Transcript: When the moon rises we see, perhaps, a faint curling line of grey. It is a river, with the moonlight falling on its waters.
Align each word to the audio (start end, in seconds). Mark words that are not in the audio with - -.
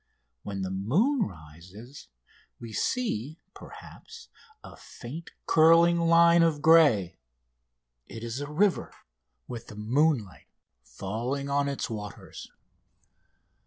When 0.41 0.63
the 0.63 0.71
moon 0.71 1.21
rises 1.27 2.07
we 2.59 2.73
see, 2.73 3.37
perhaps, 3.53 4.29
a 4.63 4.75
faint 4.75 5.29
curling 5.45 5.99
line 5.99 6.41
of 6.41 6.59
grey. 6.63 7.19
It 8.07 8.23
is 8.23 8.39
a 8.41 8.49
river, 8.49 8.91
with 9.47 9.67
the 9.67 9.75
moonlight 9.75 10.47
falling 10.81 11.51
on 11.51 11.69
its 11.69 11.87
waters. 11.87 12.51